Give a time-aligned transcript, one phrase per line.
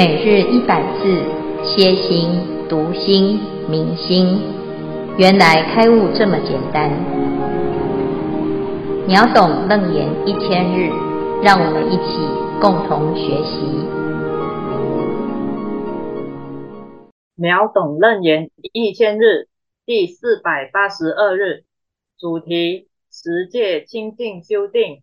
[0.00, 1.02] 每日一百字，
[1.62, 2.30] 歇心、
[2.70, 4.40] 读心、明心，
[5.18, 6.88] 原来开悟这么简单。
[9.06, 10.88] 秒懂楞严一千日，
[11.42, 12.16] 让我们一起
[12.62, 13.60] 共同学习。
[17.34, 19.48] 秒懂楞严一千日
[19.84, 21.64] 第四百八十二日，
[22.18, 25.02] 主题：十戒清净修定，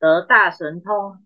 [0.00, 1.18] 得大神通。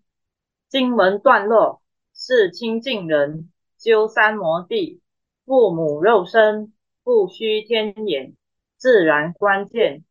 [0.69, 1.79] 经文段落：
[2.13, 5.01] 是清净人修三摩地，
[5.45, 6.73] 父母肉身，
[7.03, 8.35] 不须天眼，
[8.77, 10.03] 自然观见。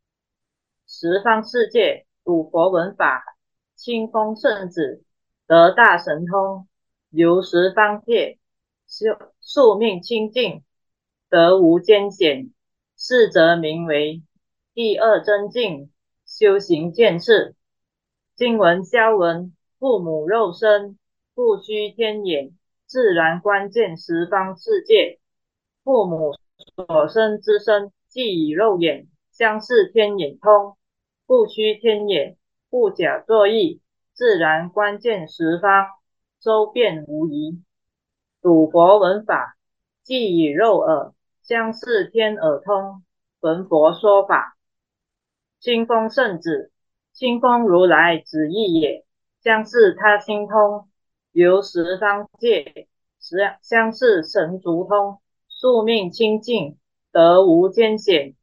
[0.87, 3.23] 十方世界五佛闻法，
[3.75, 5.03] 清风圣子
[5.47, 6.67] 得大神通，
[7.09, 8.37] 游十方界，
[8.87, 10.63] 修宿命清净，
[11.29, 12.51] 得无间险。
[12.95, 14.23] 是则名为
[14.73, 15.91] 第二真境
[16.25, 17.55] 修行见次。
[18.35, 19.55] 经文消文。
[19.79, 20.97] 父母肉身，
[21.35, 22.51] 不须天眼，
[22.85, 25.19] 自然观见十方世界。
[25.83, 26.33] 父母
[26.75, 30.77] 所生之身，既以肉眼相视天眼通，
[31.25, 32.37] 不须天眼，
[32.69, 33.81] 不假作意，
[34.13, 35.87] 自然观见十方，
[36.39, 37.63] 周遍无疑。
[38.41, 39.55] 读佛闻法，
[40.03, 43.03] 既以肉耳相视天耳通，
[43.39, 44.55] 闻佛说法。
[45.59, 46.71] 清风圣子，
[47.11, 49.03] 清风如来子意也。
[49.41, 50.87] 相视他心通，
[51.33, 52.87] 由十方界，
[53.19, 55.17] 实相视神足通，
[55.47, 56.77] 宿命清净，
[57.11, 58.35] 得无艰险。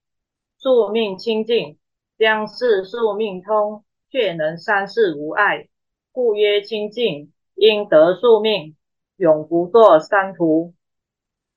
[0.58, 1.78] 宿命清净，
[2.18, 5.68] 相视宿命通，却能三世无碍，
[6.10, 8.74] 故曰清净，应得宿命，
[9.16, 10.74] 永不堕三途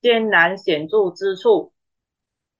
[0.01, 1.73] 艰难险阻之处。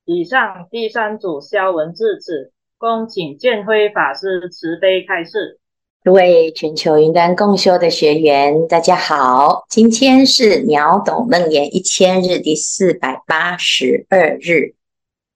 [0.03, 5.59] 以上第三组消文至此，恭请见辉法师慈悲开示。
[6.05, 9.63] 各位全球云端共修的学员，大家好！
[9.69, 14.75] 今天是秒懂楞严一千日第四百八十二日，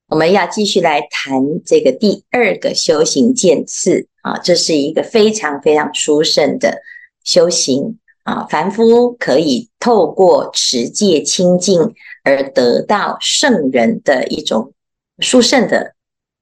[0.10, 6.82] 我们要继续来谈这个第二个修行渐次啊，这是一个非常非常殊胜的
[7.24, 11.94] 修行啊，凡夫可以透过持戒清净
[12.26, 14.74] 而得到圣人的一种
[15.20, 15.94] 殊胜的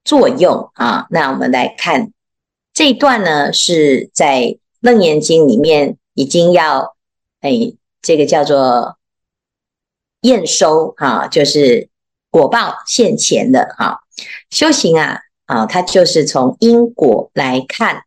[0.02, 1.06] 作用啊。
[1.10, 2.10] 那我们来看。
[2.76, 4.40] 这一段呢，是在
[4.80, 6.94] 《楞严经》里面已经要，
[7.40, 7.72] 哎，
[8.02, 8.98] 这个叫做
[10.20, 11.88] 验收啊，就是
[12.28, 14.00] 果报现前的啊。
[14.50, 18.02] 修行啊，啊，它就是从因果来看，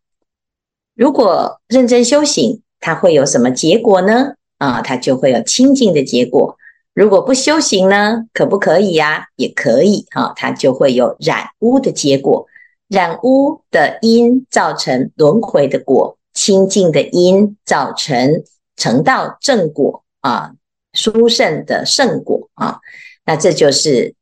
[0.94, 4.36] 如果认真修行，它会有什么结果呢？
[4.60, 6.60] 啊，它就会有清净的结果。
[6.94, 9.30] 如果不修行呢，可不可以呀？
[9.36, 12.46] 也可以啊，它就会有染污的结果。
[12.90, 18.44] 染污的因造成轮回的果，清净的因造成
[18.76, 20.54] 成道正果啊，
[20.94, 22.80] 殊胜的圣果啊，
[23.26, 24.16] 那这就是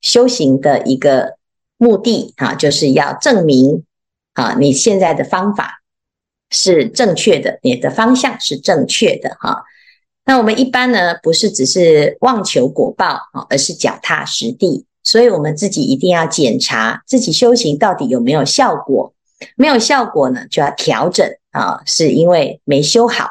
[0.00, 1.36] 修行的一个
[1.76, 3.84] 目的啊，就是要证明
[4.34, 5.82] 啊，你现在的方法
[6.48, 9.62] 是正确的，你的方向是正确的哈、啊。
[10.24, 14.86] 那我们一般呢，不是只是妄求果报啊，而是脚踏实地。
[15.02, 19.12] 所以，我们自己一定要检查自己修行到底有没有效果。
[19.56, 23.26] 没有效果呢，就要调整啊，是因为没修好。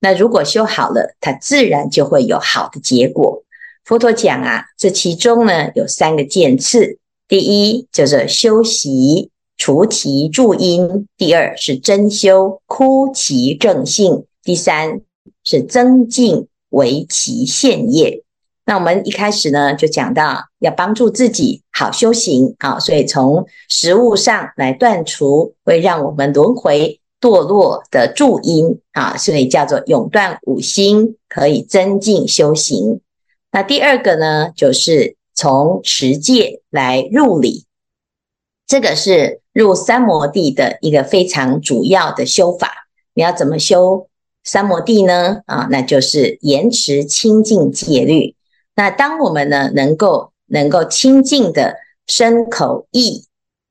[0.00, 3.42] 那如果修好了，它自然就会有好的结果。
[3.82, 15.00] 佛陀讲啊，这其中呢有三个渐次：第一叫做修习除其助因；第二是真修枯其正性；第三
[15.42, 18.22] 是增进为其现业。
[18.68, 33.00] 那我们一开始呢，就讲到要帮助自己好修行啊，所以从食物上来断除会让我们轮回堕落的助因啊，所以叫做永断五心，可以增进修行。
[33.52, 37.66] 那第二个呢，就是从持戒来入理，
[38.66, 42.88] 这个是入三摩地的一个非常主要的修法。
[43.14, 44.08] 你要怎么修
[44.42, 45.42] 三摩地呢？
[45.46, 48.35] 啊，那就是严持清净戒律。
[48.76, 51.76] 那当我们呢，能够能够清净的
[52.06, 53.24] 身口意，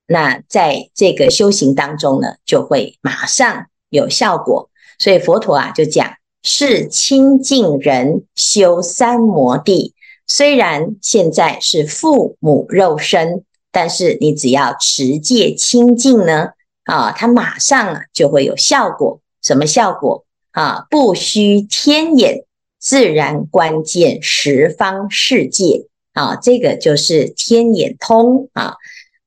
[0.06, 4.68] 那在这个修行当中呢，就会马上有效果。
[4.98, 9.94] 所以佛陀啊就讲，是清净人修三摩地，
[10.26, 16.48] 虽然现在是父母肉身，但是你只要持戒清净呢，
[16.84, 19.20] 啊，它马上就会有效果。
[19.40, 20.86] 什么效果啊？
[20.90, 22.45] 不需天眼。
[22.86, 28.74] 自然观见十方世界啊，这个就是天眼通啊。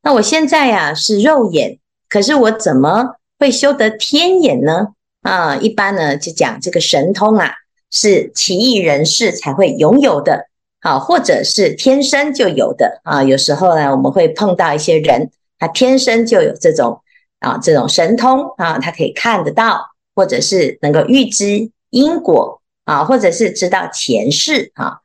[0.01, 1.77] 那我现在呀、是肉眼，
[2.07, 4.93] 可是我怎么会修得天眼呢？
[5.23, 7.51] 啊，一般呢就讲这个神通啊，
[7.91, 10.45] 是奇异人士才会拥有的，
[10.79, 13.21] 好，或者是天生就有的啊。
[13.25, 17.01] 有时候呢，我们会碰到一些人，他天生就有这种
[17.39, 19.81] 啊这种神通啊，他可以看得到，
[20.15, 24.97] 或者是能够预知因果啊，或者是知道前世啊。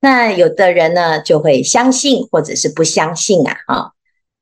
[0.00, 3.90] 那有的人呢，就会相信，或者是不相信啊啊。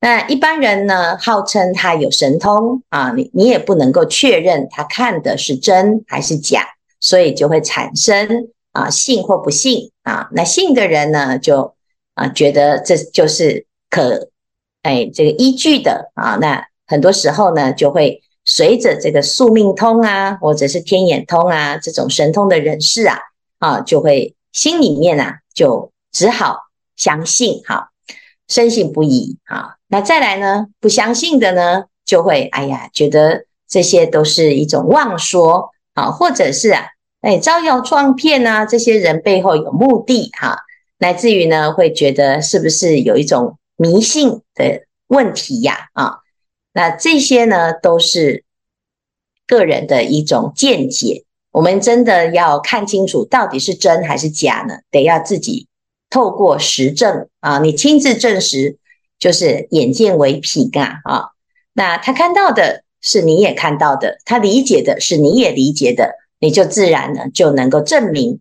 [0.01, 6.65] 那一般人呢，号称他有神通啊，你你也不能够确认他看的是真还是假，
[7.01, 10.29] 所以就会产生啊信或不信啊。
[10.33, 11.75] 那信的人呢，就
[12.15, 14.29] 啊觉得这就是可
[14.83, 16.37] 哎这个依据的啊。
[16.37, 23.19] 那很多时候呢，就会随着这个宿命通啊，或者是天眼通啊这种神通的人士啊
[23.59, 26.61] 啊，就会心里面啊就只好
[26.97, 27.91] 相信哈，
[28.49, 29.75] 深信不疑啊。
[29.89, 30.67] 那再来呢？
[30.81, 36.87] 不相信的呢，就会哎呀，觉得这些都是一种妄说啊，或者是啊，
[37.21, 40.59] 哎，招摇撞骗啊，这些人背后有目的哈，
[40.99, 45.89] 乃至于呢，会觉得是不是有一种迷信的问题呀？
[45.93, 46.19] 啊，
[46.77, 48.45] 那这些呢，都是
[49.47, 51.25] 个人的一种见解。
[51.51, 54.81] 我们真的要看清楚，到底是真还是假呢？
[54.91, 55.69] 得要自己
[56.11, 58.77] 透过实证啊，你亲自证实。
[59.19, 61.31] 就是眼见为凭啊，啊，
[61.73, 68.41] 那他看到的是你也看到的，他理解的是你也理解的，你就自然呢就能够证明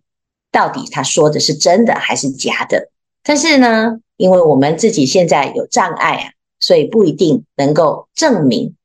[0.51, 2.89] 到底他说的是真的还是假的。
[3.23, 6.25] 但是呢，因为我们自己现在有障碍啊，
[6.65, 8.75] 所以不一定能够证明。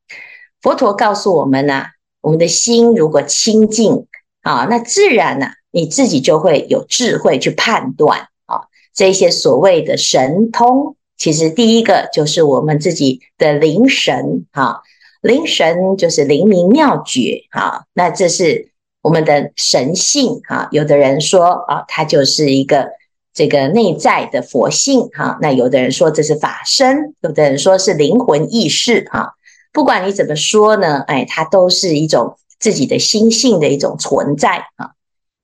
[0.60, 1.84] 佛陀告诉我们呢、
[2.20, 4.06] 我们的心如果清净
[4.42, 10.96] 啊，那自然呢、你自己就会有智慧去判断啊，这些所谓的神通。
[11.16, 14.82] 其实第一个就是我们自己的灵神哈，
[15.22, 18.68] 灵神就是灵明妙觉哈，那这是
[19.00, 20.68] 我们的神性哈。
[20.70, 22.90] 有的人说啊，它就是一个
[23.32, 29.34] 这个内在的佛性哈，那有的人说这是法身，有的人说是灵魂意识哈。
[29.72, 34.92] 不管你怎么说呢，哎，它都是一种自己的心性的一种存在啊。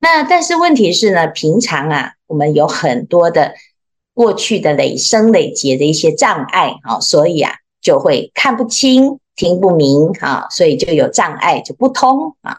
[0.01, 3.55] 那但是问题是呢，平常啊，我们有很多的。
[4.17, 7.53] 过去的累生累劫的一些障碍啊，所以啊
[7.83, 12.57] 就会看不清、听不明啊，所以就有障碍，就不通啊。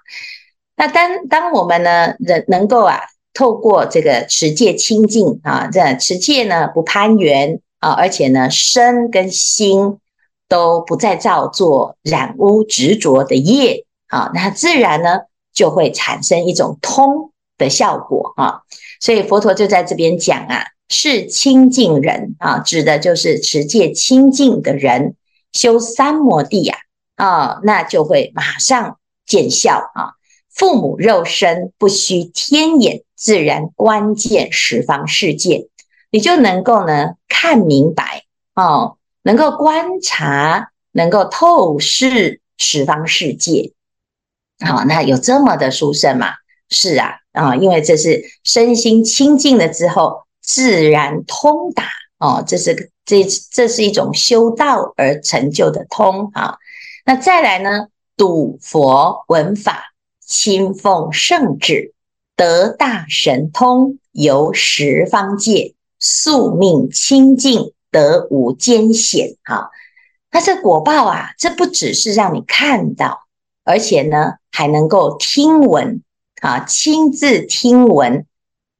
[0.76, 3.00] 那当当我们呢能能够啊
[3.38, 10.00] 透过这个持戒清净啊，这持戒呢不攀缘啊，而且呢身跟心
[10.50, 15.20] 都不再造作染污执着的业啊，那自然呢
[15.54, 18.62] 就会产生一种通的效果啊。
[19.00, 20.64] 所以佛陀就在这边讲啊。
[20.90, 25.18] 是清净人啊，指的就是持戒清净的人，
[25.52, 26.78] 修三摩地呀
[27.18, 30.14] 啊，那就会马上见效啊。
[30.50, 35.68] 父母肉身不需天眼，自然关键十方世界，
[36.12, 38.24] 你就能够呢看明白
[38.56, 43.74] 哦，能够观察，能够透视十方世界。
[44.66, 46.36] 好，那有这么的殊胜吗？
[46.70, 50.26] 是啊啊，因为这是身心清净了之后。
[50.40, 51.84] 自然通达
[52.20, 53.22] 哦，这是这
[53.52, 56.56] 这是一种修道而成就的通啊。
[57.04, 59.92] 那再来呢，睹佛闻法，
[60.26, 61.94] 亲奉圣旨，
[62.38, 69.36] 得大神通，游十方界，宿命清净，得无艰险。
[69.44, 69.70] 哈，
[70.32, 73.24] 那这果报啊，这不只是让你看到，
[73.66, 76.02] 而且呢，还能够听闻
[76.42, 78.26] 啊，亲自听闻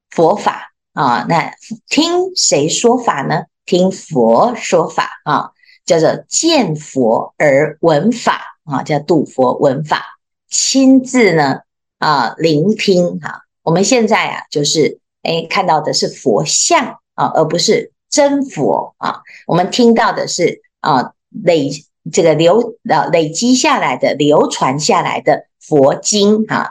[0.10, 0.72] 佛法。
[0.94, 1.54] 啊，那
[1.90, 3.44] 听谁说法呢？
[3.68, 5.52] 听佛说法啊，
[5.86, 10.04] 叫做见佛而闻法啊，叫度佛闻法，
[10.50, 11.60] 亲自呢
[12.00, 19.20] 啊聆听哈、我们现在啊，就是哎看到的是佛像啊，而不是真佛啊。
[19.46, 21.12] 我们听到的是啊
[21.44, 21.70] 累
[22.10, 26.70] 这个流啊累积下来的、流传下来的佛经啊。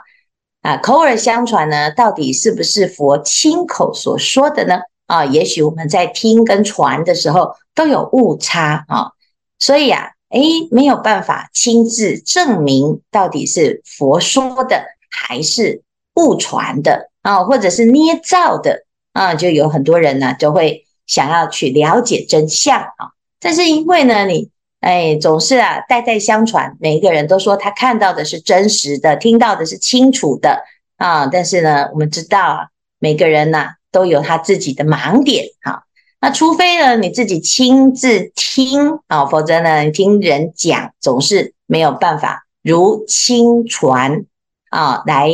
[0.63, 4.79] 啊，口耳相传呢，到底是不是佛亲口所说的呢？
[5.05, 9.11] 啊，也许我们在听跟传的时候都有误差啊，
[9.59, 15.83] 所以啊，诶，没有办法亲自证明到底是佛说的还是
[16.17, 18.83] 误传的啊，或者是捏造的
[19.13, 24.49] 啊，就有很多人呢就会想要去了解真相啊，但是因为呢，你。
[24.79, 30.63] 哎，总是啊，代代相传，每一个人都说他看到的是真实的，听到的是清楚的
[30.97, 31.25] 啊。
[31.25, 32.67] 但是呢，我们知道啊，
[32.99, 35.81] 每个人呐、都有他自己的盲点啊。
[36.21, 44.25] 那除非呢你自己亲自听啊，否则呢你听人讲总是没有办法如亲传
[44.69, 45.31] 啊来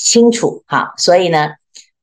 [0.00, 0.94] 清楚哈。
[0.96, 1.50] 所以呢，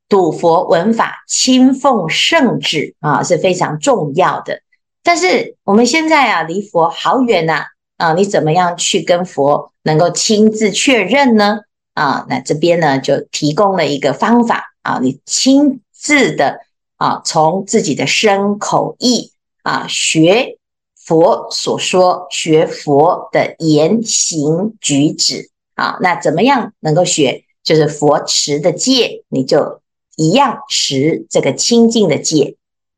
[0.07, 4.61] 睹佛闻法，亲奉圣旨啊是非常重要的。
[5.03, 7.65] 但是我们现在啊，离佛好远呐
[7.97, 11.59] 啊，你怎么样去跟佛能够亲自确认呢？
[11.93, 16.59] 啊，那这边呢就提供了一个方法啊，你亲自的
[16.97, 19.31] 啊，从自己的身口意
[19.63, 20.57] 啊学
[20.95, 27.45] 佛所说，学佛的言行举止啊，那怎么样能够学？
[27.67, 29.81] 就是佛持的戒，你就
[30.15, 32.55] 一样持这个清净的戒。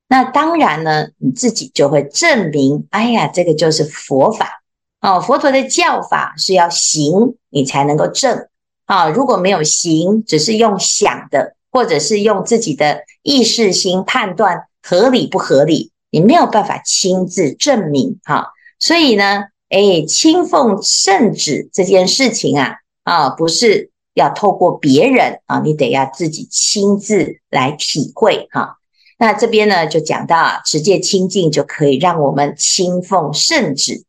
[0.07, 4.61] 那当然呢，你自己就会证明，哎呀，这个就是佛法
[5.01, 5.19] 哦。
[5.19, 8.47] 佛陀的教法是要行，你才能够证
[8.85, 9.09] 啊。
[9.09, 18.49] 如果没有行，只是用想的，或者是用自己的意识心判断合理不合理，你没有办法亲自证明哈。
[18.77, 28.77] 所以呢，哎，亲奉圣旨这件事情啊，啊，不是要透过别人啊，你得要自己亲自来体会哈。
[29.17, 34.03] 那这边呢，就讲到啊，持戒清净就可以让我们亲奉圣旨，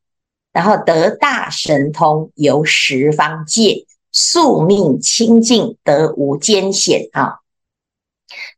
[0.52, 7.38] 然后得大神通，由十方界，宿命清净，得无间险啊。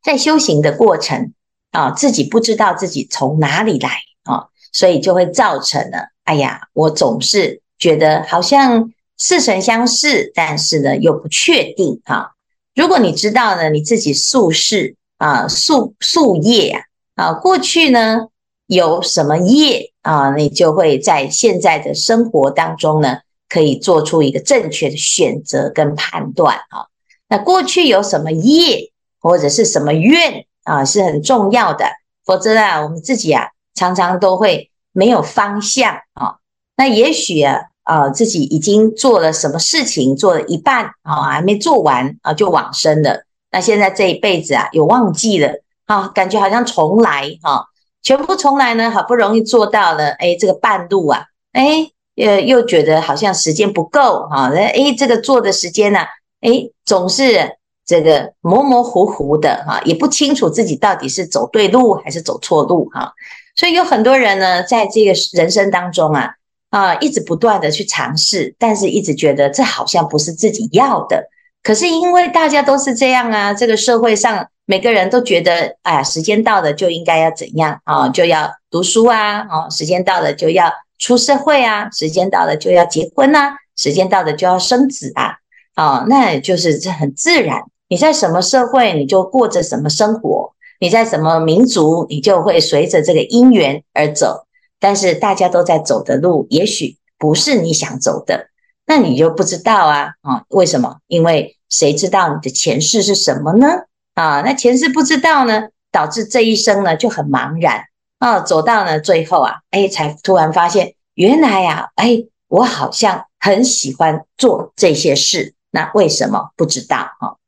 [0.03, 1.33] 在修行的过程
[1.71, 12.33] 啊，自己不知道自己从哪里来啊，所以就会造成了，哎呀，我总是觉得好像似曾相识，但是呢又不确定啊。
[12.75, 14.97] 如果你知道呢，你自己宿世。
[15.19, 16.71] 啊，宿宿业
[17.14, 18.26] 啊，啊，过去呢
[18.67, 26.91] 有什么业啊，你就会在现在的生活当中呢，可以做出一个正确的选择跟判断啊。
[27.29, 31.87] 那过去有什么业或者是什么愿啊，是很重要的，
[32.25, 36.38] 否则啊，我们自己啊常常都会没有方向啊。
[36.76, 43.25] 那也许啊，啊自己已经做了什么事情，做了一半啊，还没做完啊，就往生了。
[43.51, 47.67] 那现在这一辈子啊，有忘记了啊，感觉好像重来哈，
[48.03, 56.01] 全部重来呢，好不容易做到了，哎，这个半路啊，哎，呃，又觉得好像时间不够哈，哎，这个做的时间呢，
[56.41, 63.12] 哎，总是这个模模糊糊的哈，也不清楚自己到底是走对路还是走错路哈，
[63.55, 66.37] 所以有很多人呢，在这个人生当中啊，
[66.73, 71.29] 啊，一直不断的去尝试，但是一直觉得这好像不是自己要的。
[71.62, 85.35] 可是因为大家都是这样啊，这个社会上每个人都觉得，哎呀，时间到了就应该要怎样啊，就要读书啊，哦，时间到了就要出社会啊，时间到了就要结婚啊，时间到了就要生子啊，
[85.76, 87.61] 哦，那就是这很自然。
[87.88, 94.47] 你在什么社会，你就过着什么生活；你在什么民族，你就会随着这个因缘而走。
[94.83, 98.49] 但是大家都在走的路，也许不是你想走的。
[98.85, 100.43] 那你就不知道啊啊？
[100.49, 100.97] 为什么？
[101.07, 103.85] 因为谁知道你的前世是什么呢？
[104.15, 107.85] 啊，那前世不知道呢，导致这一生呢就很茫然
[108.19, 108.41] 啊。
[108.41, 115.55] 走到呢最后啊，哎，才突然发现，原来呀，哎，我好像很喜欢做这些事。
[115.71, 117.39] 那为什么不知道啊？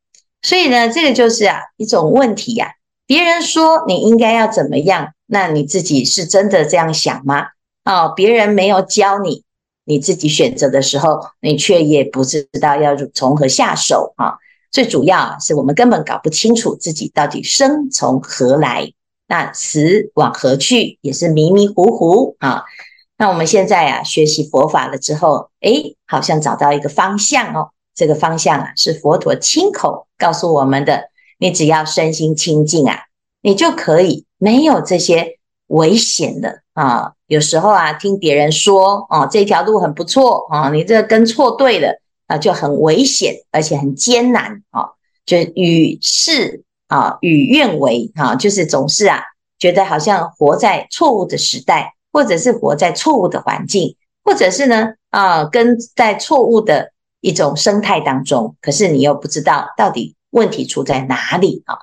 [0.40, 2.74] 所以呢，这个就是啊一种问题呀。
[3.06, 7.48] 别人说你应该要怎么样，那你自己是真的这样想吗？
[7.84, 9.44] 哦，别人没有教你。
[9.86, 14.36] 你自己选择的时候，你却也不知道要从何下手啊！
[14.70, 18.90] 最主要是我们根本搞不清楚自己到底生从何来，
[19.28, 22.64] 那死往何去，也是迷迷糊糊啊。
[23.18, 27.68] 那我们现在啊，学习佛法了之后，诶，好像找到一个方向哦。
[27.94, 31.10] 这个方向啊，是佛陀亲口告诉我们的。
[31.38, 32.98] 你只要身心清净啊，
[33.42, 35.38] 你就可以没有这些
[35.68, 37.12] 危险的啊。
[37.26, 44.90] 有时候啊，听别人说哦，这条路很不错啊，你这跟错对了啊，就很危险，而且很艰难啊，
[45.24, 49.22] 就与世啊与愿违啊，就是总是啊
[49.58, 61.78] 觉得好像活在错误的时代，或者是活在错误的环境，或者是呢啊跟在错误的一种生态当中，可是你又不知道到底问题出在哪里啊，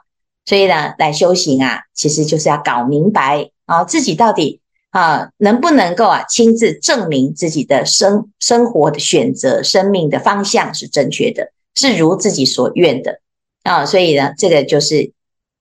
[0.46, 4.60] 所以呢，来修行啊，其实就是要搞明白啊自己到底。
[4.92, 13.22] 啊，能不能够啊亲自证明自己的生生活的选择、生命的方向是正确的，是如自己所愿的
[13.64, 13.86] 啊？
[13.86, 15.14] 所以呢，这个就是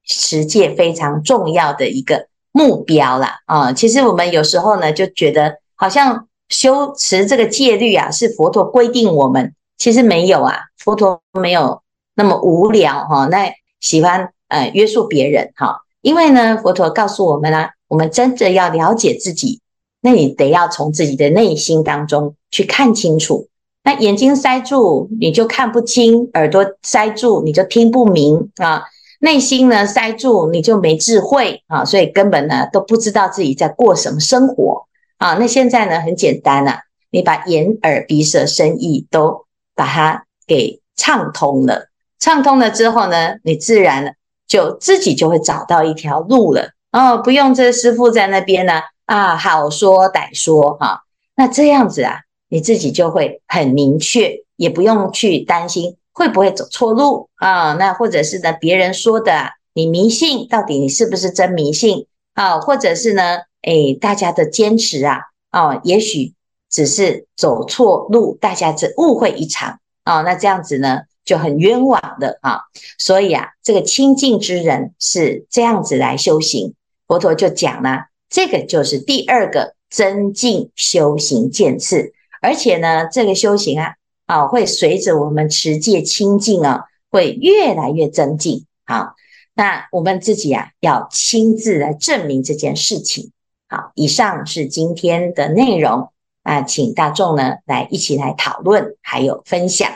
[0.05, 3.39] 持戒非常重要的一个目标啦。
[3.47, 3.73] 啊！
[3.73, 11.83] 其实我们有时候呢就觉得，好像修持这个戒律啊，是佛陀规定我们，其实没有啊，佛陀没有
[12.21, 13.51] 那么无聊哈、那
[13.81, 17.71] 喜欢呃约束别人哈、因为呢，佛陀告诉我们啊。
[17.89, 19.61] 我们真的要了解自己，
[20.01, 23.49] 那你得要从自己的内心当中去看清楚
[23.83, 28.85] 那眼睛塞住，你就看不清；耳朵塞住，你就听不明啊。
[29.19, 34.87] 内心呢塞住，你就没智慧啊，所以根本呢都不知道自己在过什么生活
[35.19, 35.35] 啊。
[35.35, 41.89] 那现在呢很简单啊，你把眼耳鼻舌身意都把它给畅通了，
[42.21, 44.15] 畅通了之后呢，你自然
[44.47, 51.03] 就自己就会找到一条路了哦，不用这师傅在那边呢啊，好说歹说哈、
[51.35, 52.21] 那这样子啊。
[52.53, 57.75] 你自己就会很明确，也不用去担心会不会走错路啊。
[57.75, 62.59] 那或者是呢，别人说的你迷信，到底你是不是真迷信啊？
[62.59, 66.35] 或者是呢，诶，大家的坚持啊，啊，也许
[66.69, 70.23] 只是走错路，大家只误会一场啊。
[70.23, 72.63] 那这样子呢，就很冤枉的啊。
[72.99, 76.75] 所以啊，这个清净之人是这样子来修行。
[77.07, 82.13] 佛陀就讲了，这个就是第二个增进修行渐次。
[82.43, 83.95] 而且呢，这个修行啊，
[84.27, 88.67] 啊，会随着我们持戒清净啊，会越来越增进。
[88.85, 89.15] 好，
[89.55, 93.31] 那我们自己啊，要亲自来证明这件事情。
[93.69, 96.11] 好，以上是今天的内容
[96.43, 99.93] 啊，请大众呢来一起来讨论，还有分享。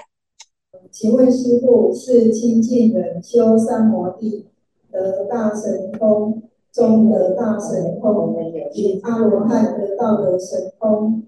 [0.95, 4.47] 请问师父，是清净人修三摩地
[4.93, 8.37] 得大神通中的大神通，
[8.77, 11.25] 与阿罗汉得到的神通，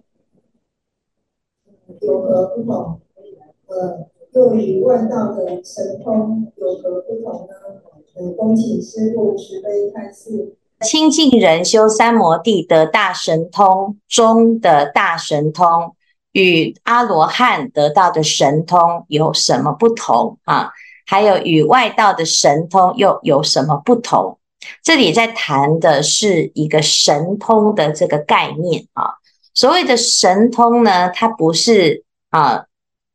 [2.00, 3.00] 有何不同？
[3.66, 7.54] 呃，又与外道的神通有何不同呢？
[8.14, 10.54] 呃，恭请师父慈悲开示。
[10.82, 15.96] 清净人修三摩地得大神通中的大神通，
[16.36, 20.70] 与阿罗汉得到的神通有什么不同啊？
[21.06, 24.38] 还有与外道的神通又有什么不同？
[24.82, 29.14] 这里在谈的是一个神通的这个概念啊。
[29.54, 32.66] 所谓的神通呢，它不是啊，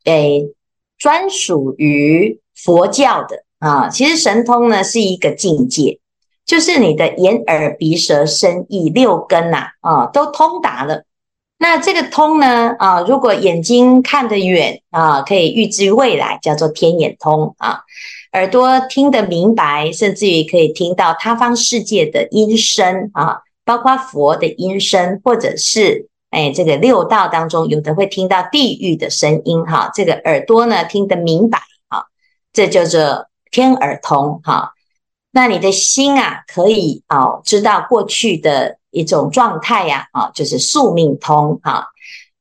[0.05, 0.51] 诶，
[0.97, 3.87] 专属于佛教的啊。
[3.87, 5.99] 其实神通呢是一个境界，
[6.43, 11.03] 就是你的眼耳鼻舌身意六根呐啊，都通达了。
[11.63, 17.81] 那这个通呢啊，如果眼睛看得远啊，可以预知未来，叫做天眼通啊。
[18.33, 26.07] 耳朵听得明白，甚至于可以听到他方世界的音声啊，包括佛的音声，或者是。
[26.31, 32.05] 哎，这个六道当中，有的会听到地狱的声音，哈，这个耳朵呢听得明白，啊，
[32.51, 34.73] 这叫做天耳通，哈。
[35.31, 41.85] 那你的心啊，可以啊知道过去的一种状态呀，啊，就是宿命通，啊。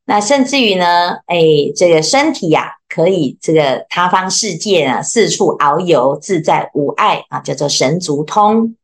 [0.04, 1.38] 那甚至于呢，哎，
[1.76, 8.76] 这个身体呀，可以这个他方世界啊，四处遨游，自在无碍啊，叫做神足通，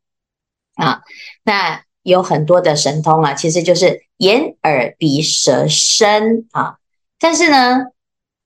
[0.76, 1.02] 啊，
[1.44, 1.82] 那。
[2.06, 6.76] 有很多的神通啊，其实就是眼耳鼻舌身啊。
[7.18, 7.86] 但是呢，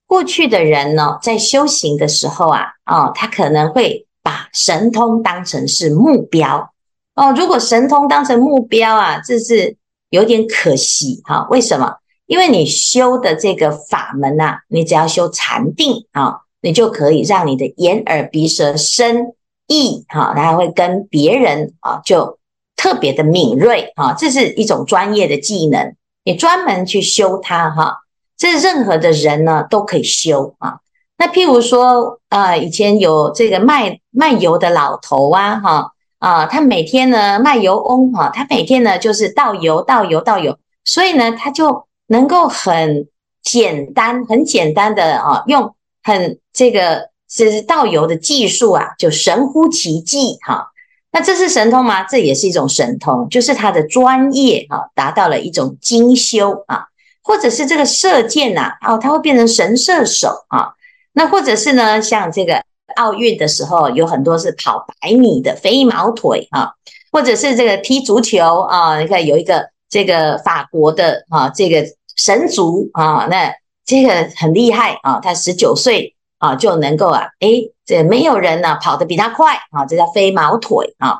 [0.06, 6.72] 过去的人呢，在修行的时候啊，哦，他可能会把神通当成是目标
[7.16, 7.32] 哦。
[7.36, 9.76] 如果神通当成目标啊，这是
[10.10, 11.48] 有点可惜哈。
[11.50, 11.96] 为什么？
[12.26, 19.34] 因为你修的这个法门呐，你只要修禅定啊，你就可以让你的眼耳鼻舌身
[19.66, 22.38] 意哈，它还会跟别人啊就。
[22.76, 27.98] 特别的敏锐啊，这是一种专业的技能，你专门去修它哈。
[28.38, 30.78] 这任何的人呢都可以修啊。
[31.20, 43.06] 那譬如说呃，以前有这个卖卖油的老头啊，哈啊，他每天呢卖油翁哈，他每天呢就是倒油倒油倒油，所以呢他就能够很
[43.42, 50.68] 简单很简单的啊，用很这个是倒油的技术啊，就神乎其技哈。
[51.12, 52.02] 那这是神通吗？
[52.04, 56.86] 这也是一种神通，就是他的专业啊，达到了一种精修啊，
[57.22, 60.72] 或者是这个射箭呐，哦，他会变成神射手啊。
[61.12, 62.62] 那或者是呢，像这个
[62.96, 66.72] 奥运的时候，有很多是跑百米的飞毛腿啊，
[67.12, 71.84] 或者是这个踢足球啊，你看有一个这个法国的啊，这个
[72.16, 73.52] 神足啊，那
[73.84, 76.14] 这个很厉害啊，他十九岁。
[76.40, 81.18] 啊，就能够啊，诶，这没有人呢跑得比他快啊，这叫飞毛腿啊。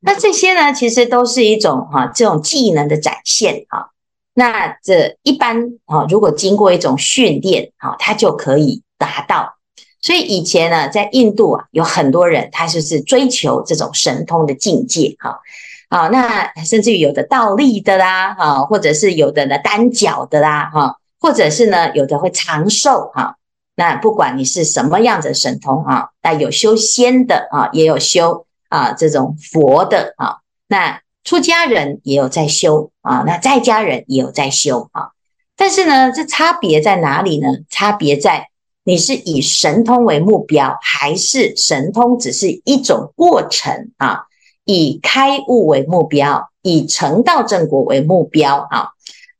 [0.00, 3.88] 那这些呢，其实都是一种哈、啊，这种技能的展现啊。
[4.32, 9.56] 那这一般啊，如果经过一种训练啊，他就可以达到。
[10.00, 15.40] 所以以前呢，在印度啊，有很多人他就是追求这种神通的境界哈。
[15.88, 23.36] 啊，那甚至于有的倒立的啦，啊，或者是有的呢单脚的啦，哈，或者是呢有的会长寿哈。
[23.76, 35.10] 那不管你是什么样的神通啊，那有修仙的啊，也有修啊这种佛的啊，那出家人也有在修啊，那在家人也有在修啊。
[35.56, 37.48] 但是呢，这差别在哪里呢？
[37.70, 38.48] 差别在
[38.88, 44.26] 你是以神通为目标，还是神通只是一种过程啊？
[44.64, 48.90] 以开悟为目标，以成道正果为目标啊。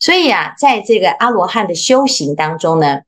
[0.00, 3.02] 所以啊，在这个阿罗汉的修行当中呢，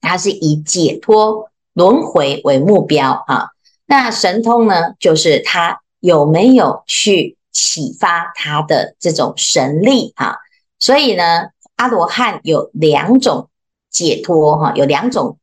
[0.00, 3.48] 他是以解脱轮回为目标啊。
[3.84, 10.36] 那神通呢，就是他有没有去启发他的这种神力啊？
[10.78, 13.48] 所以呢，阿罗汉有两种
[13.90, 15.36] 解脱哈，有两种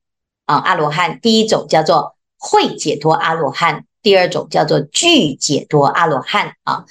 [0.51, 0.57] 啊。
[0.57, 6.85] 阿罗汉第一种叫做会解脱阿罗汉，第二种叫做具解脱阿罗汉啊。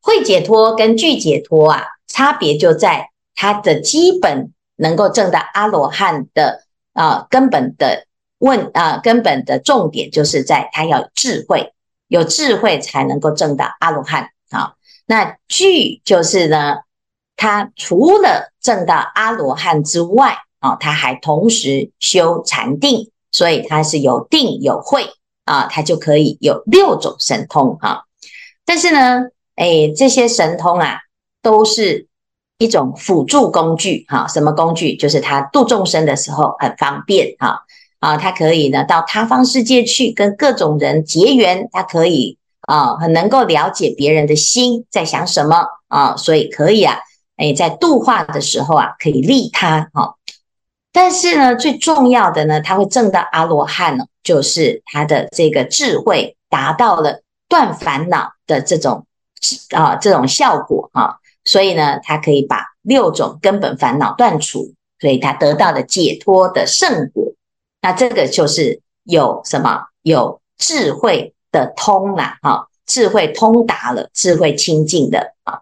[0.00, 8.06] 会解脱跟具解脱啊，差别就在它的基本能够证到阿罗汉的啊根本的
[8.38, 11.72] 问啊根本的重点，就是在他要智慧，
[12.08, 14.74] 有智慧才能够证到阿罗汉啊。
[15.06, 16.78] 那具就是呢。
[17.36, 25.04] 他除了证到阿罗汉之外，啊，他还同时修禅定，所以他是有定有慧
[25.44, 28.04] 啊，他就可以有六种神通哈。
[28.64, 29.24] 但是呢，
[29.56, 31.00] 哎，这些神通啊，
[31.42, 32.08] 都是
[32.56, 34.26] 一种辅助工具哈。
[34.26, 34.96] 什么工具？
[34.96, 37.60] 就是他度众生的时候很方便哈
[38.00, 46.96] 啊，他可以呢到他方世界去跟各种人结缘，他可以啊很能够了解别人的心在想什么啊，所以可以啊。
[47.36, 50.14] 哎，在度化的时候啊，可以利他哈。
[50.94, 59.04] 但是呢，最重要的呢，他会证到阿罗汉呢，就是他的这个智慧达到了断烦恼的这种
[59.72, 61.16] 啊这种效果啊。
[61.44, 67.32] 所以呢，他可以把六种根本烦恼断除，所以他得到了解脱的圣果。
[67.82, 69.86] 那这个就是有什么？
[70.02, 75.58] 有智慧的通了啊，智慧通达了，智慧清净的啊。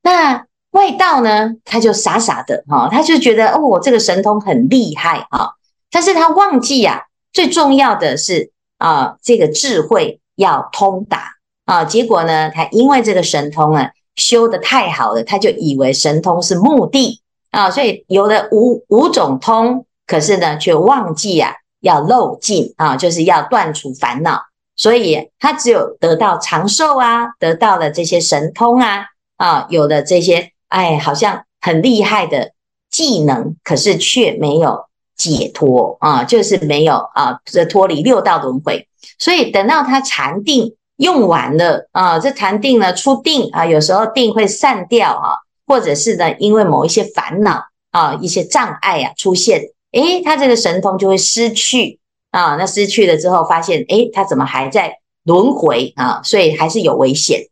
[0.00, 0.46] 那
[0.80, 5.50] 外道呢，他就傻傻的哈，他就觉得哦，我这个神通很厉害啊，
[5.90, 11.34] 但是他忘记呀，最重要的是啊，这个智慧要通达
[11.66, 11.84] 啊。
[11.84, 24.40] 结果呢，他因为这个神通啊，修得太好了，他就以为神通是目的啊，所以有了五五种通，可是呢，却忘记呀，要漏尽啊，就是要断除烦恼，
[24.76, 29.04] 所以他只有得到长寿啊，得到了这些神通啊，
[29.36, 30.52] 啊，有了这些。
[30.70, 32.52] 哎，好像很厉害的
[32.90, 38.88] 技能，可是却没有解脱啊，就是没有啊，这脱离六道轮回。
[39.18, 49.60] 所以等到他禅定用完了啊，这禅定呢出定啊，有时候定会散掉啊，或者是呢因为某一些烦恼啊、一些障碍啊出现，
[49.92, 51.98] 诶，他这个神通就会失去
[52.30, 52.56] 啊。
[52.56, 56.20] 那失去了之后，发现诶，他怎么还在轮回啊？
[56.22, 57.48] 所以还是有危险。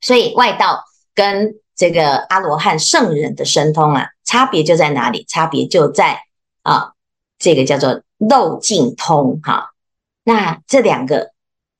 [0.00, 0.82] 所以外道
[1.14, 5.24] 跟这个阿罗汉圣人的神通啊，差别就在哪里？
[5.28, 6.20] 差别就在
[6.62, 6.92] 啊，
[7.38, 9.70] 这个叫做漏尽通哈。
[10.24, 11.32] 那这两个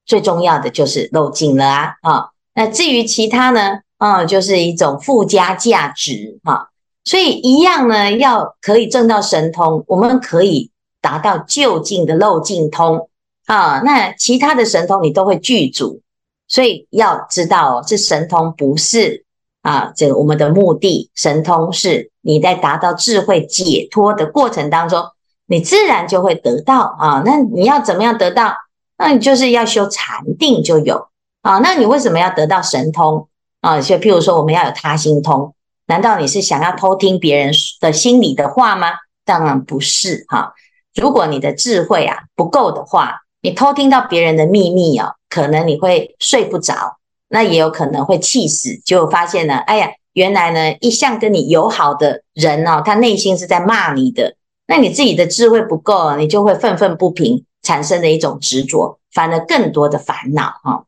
[0.05, 2.29] 最重要的就是漏尽了啊啊。
[2.55, 6.71] 那至于其他呢，啊，就是一种附加价值哈。
[7.05, 13.09] 所以一样呢，要可以证到神通，我们可以达到究竟的漏尽通
[13.47, 13.81] 啊。
[13.81, 16.01] 那其他的神通你都会具足，
[16.49, 19.25] 所以要知道哦，这神通不是。
[19.63, 25.03] 啊，这个我们的目的神通是你在达到智慧解脱的过程当中，
[25.47, 27.23] 你自然就会得到啊。
[27.25, 28.55] 那你要怎么样得到？
[28.99, 31.09] 那你就是要修禅定就有
[31.41, 31.59] 啊。
[31.59, 33.29] 那你为什么要得到神通
[33.61, 33.81] 啊？
[33.81, 35.55] 就譬如说我们要有他心通，
[35.87, 38.89] 难道你是想要偷听别人的心里的话吗？
[39.25, 40.53] 当然不是哈、
[40.97, 46.99] 如果你的智慧啊不够的话，你偷听到别人的秘密啊，可能你会睡不着。
[47.33, 54.37] 那也有可能会气死，就发现呢，哎呀，原来呢，一向跟你友好的人哦，他内心是在骂你的。
[54.67, 60.85] 那你自己的智慧不够，你就会愤愤不平，产生的一种执着，反而更多的烦恼哈。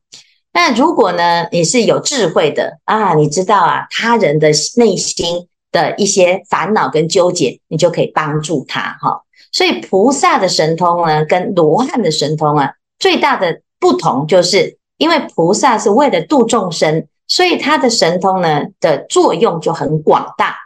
[0.53, 9.23] 那如果呢，你是有智慧的啊，你知道啊，他人的内心的一些烦恼跟纠结，你就可以帮助他哈。
[9.51, 14.77] 所以菩萨的神通呢，跟罗汉的神通啊，最大的不同就是。
[14.97, 20.57] 因为菩萨是为了度众生，所以他的神通呢的作用就很广大。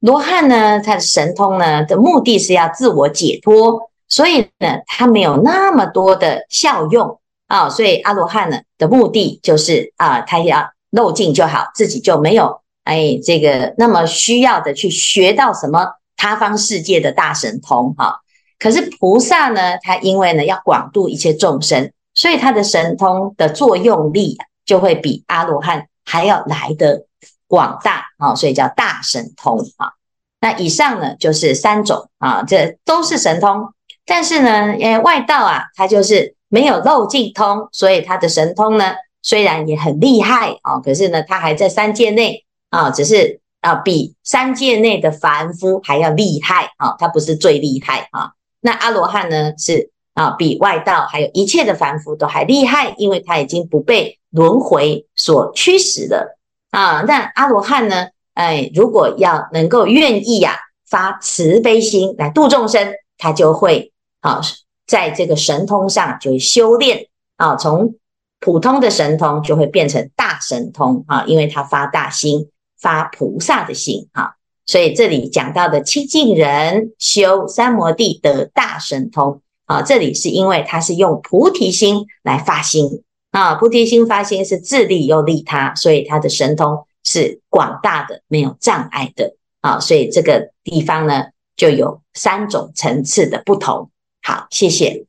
[0.00, 7.68] 罗汉呢，他的神通呢的目的是要自我解脱，所以呢，他没有那么多的效用啊。
[7.68, 18.20] 所以阿罗汉呢的目的就是啊，他要漏尽就好，自己就没有哎这个那么需要的去学到什么他方世界的大神通哈。
[18.58, 21.92] 可是菩萨呢，他因为呢要广度一切众生。
[22.16, 27.06] 所以他的神通的作用力啊就会比阿罗汉还要来得
[27.46, 29.92] 广大啊，所以叫大神通啊。
[30.40, 33.72] 那以上呢就是三种啊，这都是神通。
[34.04, 48.30] 但是呢，呃，外道啊，他就是没有漏尽通，所以他的神通呢，虽然也很厉害啊，可是呢，他还在三界内啊，只是啊，比三界内的凡夫还要厉害啊，他不是最厉害啊。
[48.60, 56.36] 那阿罗汉呢，是啊，比外道还有一切的凡夫都还厉害，因为他已经不被轮回所驱使了
[56.72, 57.02] 啊。
[57.06, 60.58] 那阿罗汉呢，哎，如果要能够愿意呀、啊，
[60.90, 63.92] 发慈悲心来度众生，他就会。
[64.20, 64.40] 啊，
[64.88, 67.94] 在这个神通上就会修炼啊，从
[68.40, 72.48] 普通的神通就会变成大神通啊，因为他发大心，
[72.80, 74.32] 发菩萨的心啊，
[74.64, 91.26] 所以这里讲到的清净人修三摩地得大神通啊，这里是因为他是用菩提心来发心啊，菩提心发心是自利又利他，所以他的神通是广大的，没有障碍的啊，所以这个地方呢
[91.56, 93.90] 就有三种层次的不同。
[94.22, 95.04] 好，谢谢。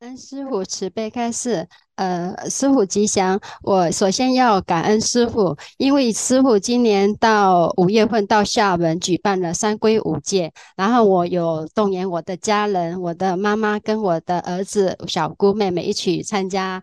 [0.00, 1.68] 恩师傅慈悲开示，
[2.00, 3.38] 呃，师傅吉祥。
[3.62, 16.82] 我首先要感恩师傅，因为师傅今年到五月份到厦门举办了三皈五戒，然后我有动员我的家人，我的妈妈跟我的儿子、小姑妹妹一起参加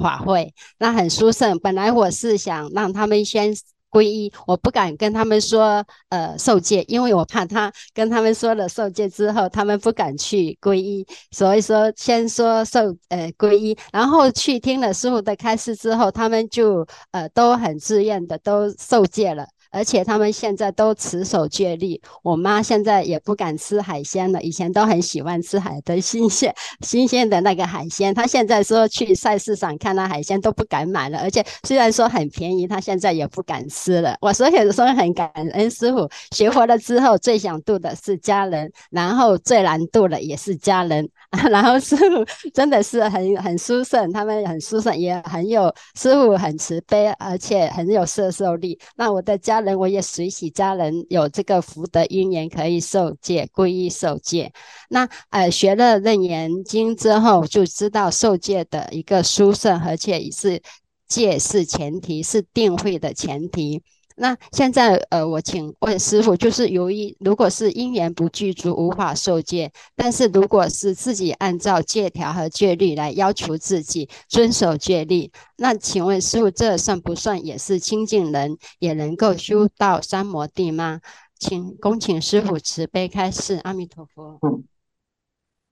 [0.00, 1.58] 法会，那很殊胜。
[1.58, 3.52] 本来我是想让他们先。
[3.92, 19.46] 皈依，我不敢跟他们说，呃，受戒，因为我怕他跟他们说了受戒之后，他们不敢去皈依，所以说先说受，呃，皈依，然后去听了师傅的开示之后，他们就，呃，都很自愿的都受戒了。
[19.72, 28.14] 而且他们现在都持守戒律，我妈现在也不敢吃海鲜了，以前都很喜欢吃海的新鲜、新鲜的那个海鲜。
[28.14, 34.14] 她现在说去菜市场看到海鲜都不敢买了，而且虽然说很便宜，她现在也不敢吃了。
[34.20, 41.08] 我所以说很感恩师傅，学佛了之后最想度的是家人，然后最难度的也是家人。
[41.50, 48.78] 然后师傅真的是很很殊胜，他们很殊胜，也很有师傅很慈悲，而且很有摄受力。
[48.96, 54.52] 那我的家人，我也随喜家人有这个福德因缘可以受戒皈依受戒。
[54.90, 60.60] 那呃学了楞严经之后，就知道受戒的一个殊胜，而且也是
[61.08, 63.82] 戒是前提，是定慧的前提。
[64.16, 81.00] 那现在，呃，我请问师傅，就是由于如果是因缘不具足，无法受戒；但是如果是自己按照戒条和戒律来要求自己遵守戒律，那请问师傅，这算不算也是清净人，也能够修到三摩地吗？
[81.38, 84.38] 请恭请师傅慈悲开示，阿弥陀佛。
[84.42, 84.64] 嗯，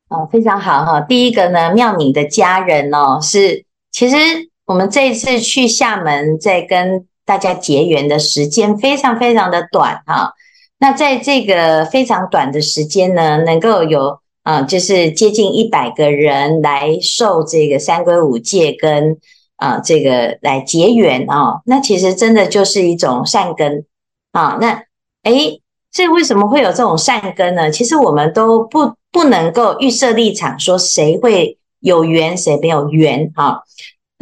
[0.09, 1.01] 哦，非常好哈。
[1.03, 4.17] 第一个呢，妙敏的家人哦，是其实
[4.65, 7.07] 我们这次去厦门，在跟。
[7.31, 10.33] 大家结缘的时间非常非常的短哈，
[10.81, 19.17] 那在这个非常短的时间呢，能够有啊，就是接近一百个人来受这个三规五戒跟
[19.55, 23.85] 啊这个来结缘啊，那其实真的就是一种善根
[24.33, 24.59] 啊。
[24.61, 24.83] 那
[25.23, 25.63] 诶，
[25.93, 27.71] 这为什么会有这种善根呢？
[27.71, 33.61] 其实我们都不不能够预设立场，说谁会有缘，谁没有缘啊。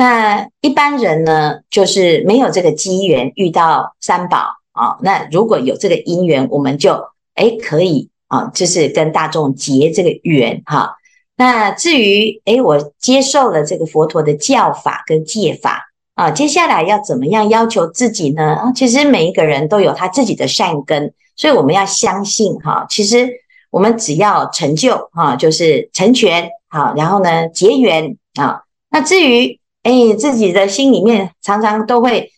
[0.00, 4.96] 那一般人呢，就是没有这个机缘遇到三宝啊。
[5.02, 6.94] 那如果有这个因缘，我们就
[7.34, 10.94] 诶可以啊，就是跟大众结这个缘哈。
[11.36, 18.72] 那至于诶我接受了这个佛陀的教法跟戒法啊，接下来要怎么样要求自己呢？
[18.76, 22.86] 其实每一个人都有他自己的善根，所以我们要相信哈。
[22.88, 23.28] 其实
[23.70, 28.62] 我们只要成就哈，就是成全好，然后呢结缘啊。
[28.90, 29.57] 那至于
[29.88, 32.30] 哎，自己的心里面常常都会，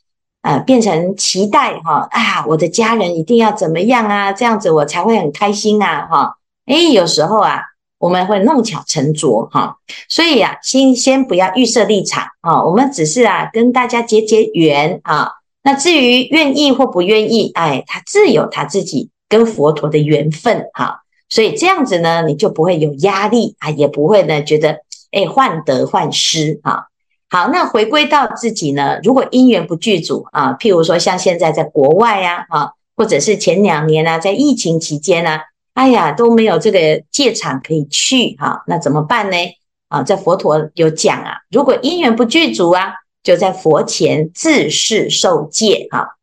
[0.43, 6.37] 呃，变成期待哈啊，我的家人一定要怎么样啊，这样子我才会很开心啊哈。
[6.67, 7.61] 哎，有时候啊，
[7.99, 15.33] 我们会弄巧成拙哈，所以啊，先先不要预设立场啊，我们只是啊跟大家结结缘啊。
[15.65, 21.01] 那至于愿意或不愿意，哎，他自有他自己跟佛陀的缘分哈。
[21.29, 24.79] 所以这样子呢，你就不会有压力啊，也不会呢觉得
[25.11, 26.87] 哎患得患失哈。
[27.33, 28.99] 好，那回归到自己呢？
[29.05, 35.39] 如果因缘不具足啊，譬如说像现在在国外呀，啊，或者是前两年啊，在疫情期间呢，
[35.75, 39.37] 哎呀都没有这个戒场可以去哈，那怎么办呢？
[39.89, 46.17] 啊，在佛陀有讲啊，如果因缘不具足啊，就在佛前自誓受戒哈，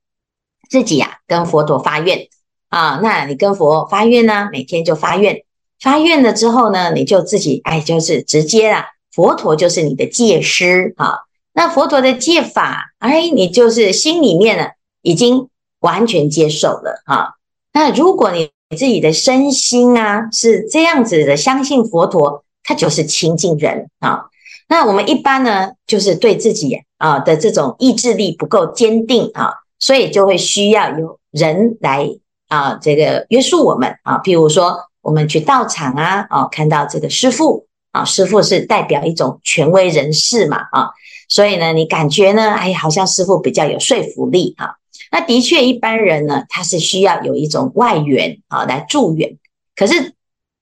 [0.70, 2.28] 自己呀跟佛陀发愿
[2.68, 5.42] 啊，那你跟佛发愿呢，每天就发愿，
[5.80, 8.88] 发愿了之后呢，你就自己哎就是直接啦。
[9.18, 14.68] 佛陀就是你的戒师啊，那佛陀的戒法，哎，你就是心里面呢
[15.02, 15.50] 已经
[15.80, 17.30] 完全接受了啊。
[17.74, 24.26] 那如果你自己的身心啊是这样子的，相信佛陀，他就是清净人啊。
[24.70, 32.08] 那我们一般呢，就是对自己啊的这种意志力不够坚定啊，所以就会需要有人来
[32.50, 34.20] 啊这个约束我们啊。
[34.20, 37.66] 譬如说，我们去道场啊，啊看到这个师父
[37.98, 40.90] 啊，师父是代表一种权威人士嘛啊，
[41.28, 44.76] 所以呢，你感觉呢，哎，好像师父比较有说服力啊。
[45.12, 49.38] 那的确，一般人呢，他是需要有一种外援啊来助缘。
[49.76, 50.14] 可是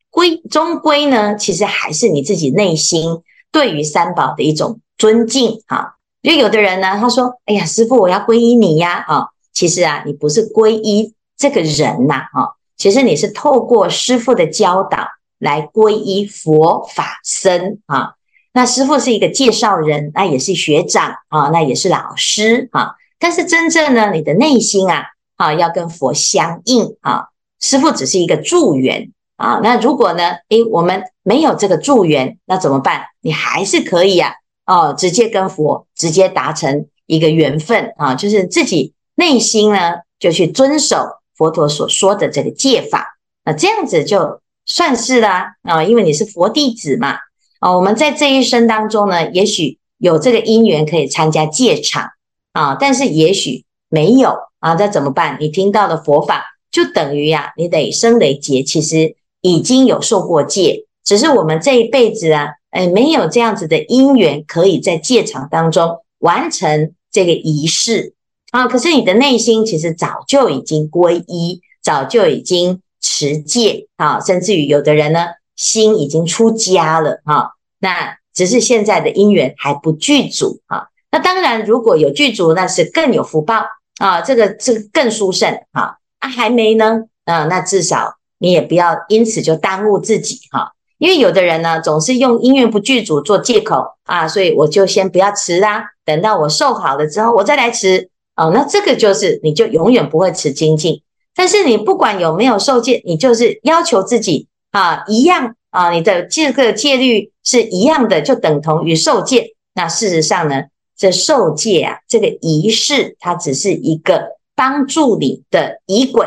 [0.10, 3.22] 归终归呢，其实还是你自己内心
[3.52, 5.96] 对于三宝的一种尊敬啊。
[6.22, 15.08] 就有的人呢，他说：“哎呀，师父，我要皈依你呀！”啊，其实啊，你不是皈依这个人呐，啊，其实你是透过师父的教导
[15.46, 18.16] 来皈依佛法僧啊。
[18.52, 22.96] 那师父是一个介绍人，那也是学长啊，那也是老师啊。
[23.20, 25.04] 但是真正呢，你的内心啊，
[25.36, 27.28] 啊，要跟佛相应啊。
[27.60, 29.60] 师父只是一个助缘啊。
[29.62, 33.04] 那如果呢，诶，我们没有这个助缘，那怎么办？
[33.22, 34.34] 你还是可以啊，
[34.66, 41.06] 哦，直接跟佛直接达成一个缘分啊，就是自己内心呢，就去遵守
[41.36, 43.18] 佛陀所说的这个戒法。
[43.44, 47.18] 那这样子就算是啦啊，因为你是佛弟子嘛。
[47.60, 52.10] 啊，我们在这一生当中呢，也许有这个因缘可以参加戒场。
[52.54, 55.38] 啊，但是也许没有啊，那怎么办？
[55.42, 68.14] 你听到的佛法就等于呀、啊，你累生累劫其实已经有受过戒，只是我们这一辈子啊，哎，没有这样子的因缘，可以在戒场当中完成这个仪式
[68.52, 68.68] 啊。
[68.68, 80.88] 可是你的内心其实早就已经皈依，早就已经持戒啊，甚至于有的人呢，心已经出家了啊，那只是现在的因缘还不具足啊。
[81.12, 83.64] 那当然，如果有具足，那是更有福报
[84.00, 85.96] 啊，这个这个更殊胜啊。
[86.20, 101.02] 啊，还没呢，啊，那至少你也不要因此就耽误自己哈、因为有的人呢，总是用因缘不具足做借口啊，所以我就先不要持啦，等到我受好了之后，我再来持哦、那这个就是你就永远不会持精进。
[101.36, 109.56] 但是你不管有没有受戒，你就是要求自己啊一样啊，你的这个戒律是一样的，就等同于受戒。
[109.74, 110.64] 那事实上呢？
[110.98, 116.26] 这受戒啊，这个仪式它只是一个帮助你的仪轨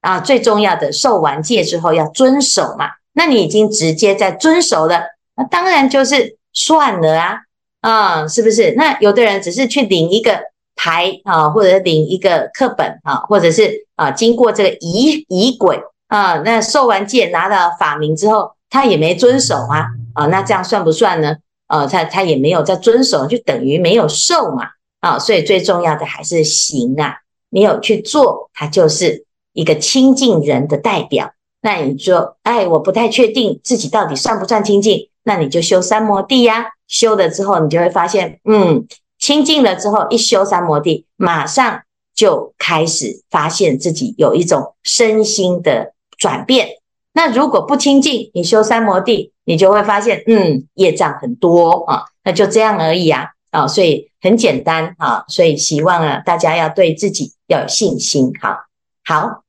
[0.00, 0.18] 啊。
[0.18, 2.86] 最重要的，受完戒之后要遵守嘛。
[3.12, 5.02] 那你已经直接在遵守了，
[5.36, 7.36] 那当然就是算了啊，
[7.80, 8.74] 啊，是不是？
[8.76, 10.40] 那有的人只是去领一个
[10.78, 21.36] 牌啊，或者领一个课本啊，或者是啊，经过这个仪仪轨啊，那受完戒拿到法名之后，他也没遵守啊，啊，那这样算不算呢？
[21.66, 24.68] 呃，他他也没有在遵守，就等于没有受嘛，
[25.00, 27.16] 啊，所以最重要的还是行啊，
[27.50, 31.32] 你有去做，他就是一个清净人的代表。
[31.60, 38.86] 那你说，哎，我不太确定自己到底算不算清净，那你就修三摩地呀，修了之后，你就会发现，嗯，
[39.18, 41.82] 清净了之后，一修三摩地，马上
[42.14, 46.68] 就开始发现自己有一种身心的转变。
[47.12, 58.66] 那如果不清净，你修三摩地，你就会发现，嗯，业障很多啊，那就这样而已啊，啊，所以很简单啊，所以希望啊，大家要对自己要有信心，哈，
[59.04, 59.42] 好，